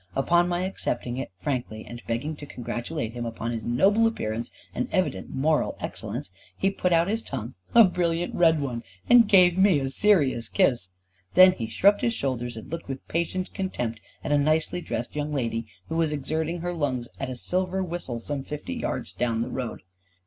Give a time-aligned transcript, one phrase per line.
[0.15, 4.89] Upon my accepting it frankly and begging to congratulate him upon his noble appearance and
[4.91, 9.79] evident moral excellence, he put out his tongue, a brilliant red one, and gave me
[9.79, 10.89] a serious kiss.
[11.35, 15.31] Then he shrugged his shoulders and looked with patient contempt at a nicely dressed young
[15.31, 19.49] lady, who was exerting her lungs at a silver whistle some fifty yards down the
[19.51, 19.81] road.